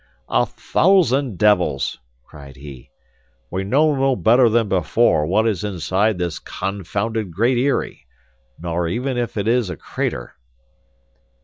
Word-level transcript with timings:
"A 0.29 0.47
thousand 0.47 1.37
devils!" 1.37 1.99
cried 2.25 2.55
he, 2.55 2.89
"we 3.51 3.63
know 3.63 3.93
no 3.93 4.15
better 4.15 4.49
than 4.49 4.67
before 4.67 5.27
what 5.27 5.47
is 5.47 5.63
inside 5.63 6.17
this 6.17 6.39
confounded 6.39 7.29
Great 7.29 7.59
Eyrie, 7.59 8.07
nor 8.57 8.87
even 8.87 9.15
if 9.15 9.37
it 9.37 9.47
is 9.47 9.69
a 9.69 9.77
crater." 9.77 10.33